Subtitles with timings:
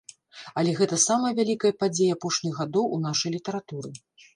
[0.61, 3.99] Але гэта самая вялікая падзея апошніх гадоў у нашай літаратуры.